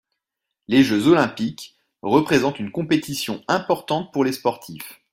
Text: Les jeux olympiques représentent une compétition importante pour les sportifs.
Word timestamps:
Les 0.67 0.81
jeux 0.83 1.05
olympiques 1.09 1.75
représentent 2.01 2.57
une 2.59 2.71
compétition 2.71 3.43
importante 3.47 4.11
pour 4.11 4.23
les 4.23 4.31
sportifs. 4.31 4.99